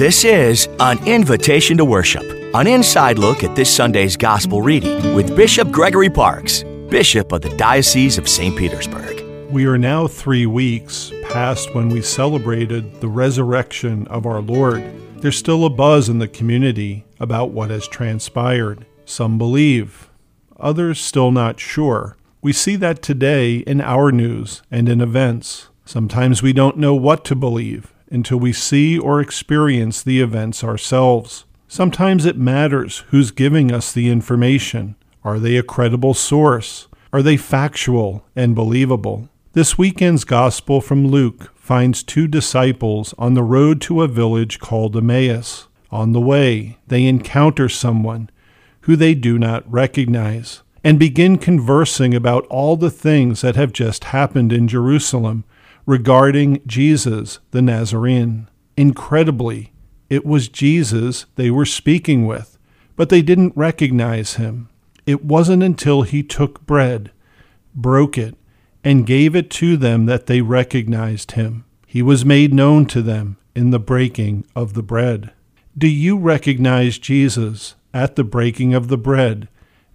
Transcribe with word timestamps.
This 0.00 0.24
is 0.24 0.66
an 0.80 1.06
invitation 1.06 1.76
to 1.76 1.84
worship, 1.84 2.22
an 2.54 2.66
inside 2.66 3.18
look 3.18 3.44
at 3.44 3.54
this 3.54 3.70
Sunday's 3.70 4.16
gospel 4.16 4.62
reading 4.62 5.14
with 5.14 5.36
Bishop 5.36 5.70
Gregory 5.70 6.08
Parks, 6.08 6.62
Bishop 6.88 7.32
of 7.32 7.42
the 7.42 7.54
Diocese 7.58 8.16
of 8.16 8.26
St. 8.26 8.56
Petersburg. 8.56 9.20
We 9.50 9.66
are 9.66 9.76
now 9.76 10.06
three 10.06 10.46
weeks 10.46 11.12
past 11.28 11.74
when 11.74 11.90
we 11.90 12.00
celebrated 12.00 13.02
the 13.02 13.08
resurrection 13.08 14.06
of 14.06 14.24
our 14.24 14.40
Lord. 14.40 14.82
There's 15.20 15.36
still 15.36 15.66
a 15.66 15.68
buzz 15.68 16.08
in 16.08 16.18
the 16.18 16.28
community 16.28 17.04
about 17.18 17.50
what 17.50 17.68
has 17.68 17.86
transpired. 17.86 18.86
Some 19.04 19.36
believe, 19.36 20.08
others 20.58 20.98
still 20.98 21.30
not 21.30 21.60
sure. 21.60 22.16
We 22.40 22.54
see 22.54 22.76
that 22.76 23.02
today 23.02 23.56
in 23.56 23.82
our 23.82 24.10
news 24.12 24.62
and 24.70 24.88
in 24.88 25.02
events. 25.02 25.68
Sometimes 25.84 26.42
we 26.42 26.54
don't 26.54 26.78
know 26.78 26.94
what 26.94 27.22
to 27.26 27.34
believe 27.34 27.92
until 28.10 28.38
we 28.38 28.52
see 28.52 28.98
or 28.98 29.20
experience 29.20 30.02
the 30.02 30.20
events 30.20 30.62
ourselves. 30.64 31.44
Sometimes 31.68 32.26
it 32.26 32.36
matters 32.36 33.04
who's 33.10 33.30
giving 33.30 33.72
us 33.72 33.92
the 33.92 34.10
information. 34.10 34.96
Are 35.22 35.38
they 35.38 35.56
a 35.56 35.62
credible 35.62 36.14
source? 36.14 36.88
Are 37.12 37.22
they 37.22 37.36
factual 37.36 38.24
and 38.34 38.54
believable? 38.54 39.28
This 39.52 39.78
weekend's 39.78 40.24
Gospel 40.24 40.80
from 40.80 41.06
Luke 41.06 41.52
finds 41.56 42.02
two 42.02 42.26
disciples 42.26 43.14
on 43.18 43.34
the 43.34 43.42
road 43.42 43.80
to 43.82 44.02
a 44.02 44.08
village 44.08 44.58
called 44.58 44.96
Emmaus. 44.96 45.68
On 45.90 46.12
the 46.12 46.20
way, 46.20 46.78
they 46.86 47.04
encounter 47.04 47.68
someone 47.68 48.30
who 48.82 48.96
they 48.96 49.14
do 49.14 49.38
not 49.38 49.70
recognize 49.70 50.62
and 50.82 50.98
begin 50.98 51.36
conversing 51.36 52.14
about 52.14 52.46
all 52.46 52.76
the 52.76 52.90
things 52.90 53.40
that 53.42 53.56
have 53.56 53.72
just 53.72 54.04
happened 54.04 54.52
in 54.52 54.68
Jerusalem 54.68 55.44
regarding 55.90 56.62
Jesus 56.68 57.40
the 57.50 57.60
Nazarene. 57.60 58.48
Incredibly, 58.76 59.72
it 60.08 60.24
was 60.24 60.48
Jesus 60.48 61.26
they 61.34 61.50
were 61.50 61.66
speaking 61.66 62.28
with, 62.28 62.56
but 62.94 63.08
they 63.08 63.22
didn't 63.22 63.56
recognize 63.56 64.34
him. 64.34 64.68
It 65.04 65.24
wasn't 65.24 65.64
until 65.64 66.02
he 66.02 66.22
took 66.22 66.64
bread, 66.64 67.10
broke 67.74 68.16
it, 68.16 68.36
and 68.84 69.04
gave 69.04 69.34
it 69.34 69.50
to 69.50 69.76
them 69.76 70.06
that 70.06 70.26
they 70.26 70.42
recognized 70.42 71.32
him. 71.32 71.64
He 71.88 72.02
was 72.02 72.24
made 72.24 72.54
known 72.54 72.86
to 72.86 73.02
them 73.02 73.36
in 73.56 73.70
the 73.70 73.80
breaking 73.80 74.46
of 74.54 74.74
the 74.74 74.84
bread. 74.84 75.32
Do 75.76 75.88
you 75.88 76.16
recognize 76.16 77.00
Jesus 77.00 77.74
at 77.92 78.14
the 78.14 78.22
breaking 78.22 78.74
of 78.74 78.86
the 78.86 78.96
bread 78.96 79.48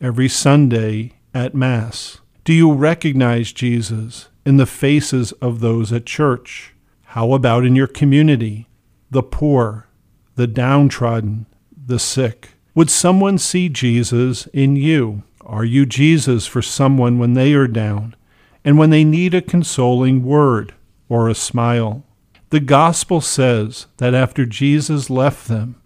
every 0.00 0.30
Sunday 0.30 1.16
at 1.34 1.54
Mass? 1.54 2.21
Do 2.44 2.52
you 2.52 2.72
recognize 2.72 3.52
Jesus 3.52 4.28
in 4.44 4.56
the 4.56 4.66
faces 4.66 5.30
of 5.32 5.60
those 5.60 5.92
at 5.92 6.06
church? 6.06 6.74
How 7.04 7.34
about 7.34 7.64
in 7.64 7.76
your 7.76 7.86
community? 7.86 8.68
The 9.12 9.22
poor, 9.22 9.86
the 10.34 10.48
downtrodden, 10.48 11.46
the 11.86 12.00
sick. 12.00 12.54
Would 12.74 12.90
someone 12.90 13.38
see 13.38 13.68
Jesus 13.68 14.46
in 14.48 14.74
you? 14.74 15.22
Are 15.42 15.64
you 15.64 15.86
Jesus 15.86 16.44
for 16.48 16.62
someone 16.62 17.20
when 17.20 17.34
they 17.34 17.52
are 17.54 17.68
down 17.68 18.16
and 18.64 18.76
when 18.76 18.90
they 18.90 19.04
need 19.04 19.34
a 19.34 19.40
consoling 19.40 20.24
word 20.24 20.74
or 21.08 21.28
a 21.28 21.36
smile? 21.36 22.04
The 22.50 22.58
gospel 22.58 23.20
says 23.20 23.86
that 23.98 24.14
after 24.14 24.46
Jesus 24.46 25.08
left 25.08 25.46
them, 25.46 25.80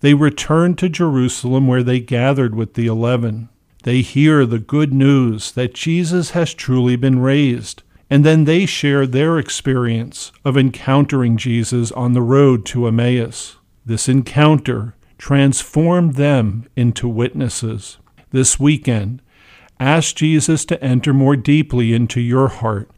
they 0.00 0.12
returned 0.12 0.76
to 0.78 0.90
Jerusalem 0.90 1.66
where 1.66 1.82
they 1.82 2.00
gathered 2.00 2.54
with 2.54 2.74
the 2.74 2.88
eleven. 2.88 3.48
They 3.84 4.00
hear 4.00 4.44
the 4.44 4.58
good 4.58 4.92
news 4.92 5.52
that 5.52 5.74
Jesus 5.74 6.30
has 6.30 6.52
truly 6.52 6.96
been 6.96 7.20
raised 7.20 7.82
and 8.10 8.24
then 8.24 8.44
they 8.44 8.66
share 8.66 9.06
their 9.06 9.38
experience 9.38 10.30
of 10.44 10.56
encountering 10.56 11.36
Jesus 11.36 11.90
on 11.92 12.12
the 12.12 12.22
road 12.22 12.66
to 12.66 12.86
Emmaus. 12.86 13.56
This 13.84 14.08
encounter 14.08 14.94
transformed 15.18 16.14
them 16.14 16.68
into 16.76 17.08
witnesses. 17.08 17.98
This 18.30 18.60
weekend, 18.60 19.22
ask 19.80 20.16
Jesus 20.16 20.64
to 20.66 20.82
enter 20.82 21.14
more 21.14 21.36
deeply 21.36 21.92
into 21.92 22.20
your 22.20 22.48
heart. 22.48 22.90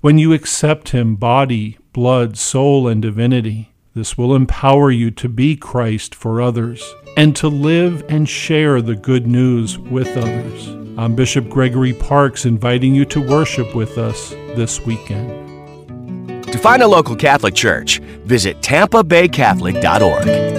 When 0.00 0.18
you 0.18 0.32
accept 0.32 0.90
Him, 0.90 1.16
body, 1.16 1.78
blood, 1.92 2.36
soul, 2.36 2.88
and 2.88 3.00
divinity, 3.00 3.72
this 3.96 4.16
will 4.18 4.36
empower 4.36 4.90
you 4.90 5.10
to 5.10 5.26
be 5.26 5.56
Christ 5.56 6.14
for 6.14 6.42
others 6.42 6.94
and 7.16 7.34
to 7.36 7.48
live 7.48 8.04
and 8.10 8.28
share 8.28 8.82
the 8.82 8.94
good 8.94 9.26
news 9.26 9.78
with 9.78 10.14
others. 10.18 10.68
I'm 10.98 11.14
Bishop 11.14 11.48
Gregory 11.48 11.94
Parks 11.94 12.44
inviting 12.44 12.94
you 12.94 13.06
to 13.06 13.26
worship 13.26 13.74
with 13.74 13.96
us 13.96 14.30
this 14.54 14.82
weekend. 14.82 15.32
To 16.44 16.58
find 16.58 16.82
a 16.82 16.86
local 16.86 17.16
Catholic 17.16 17.54
church, 17.54 18.00
visit 18.26 18.60
tampabaycatholic.org. 18.60 20.55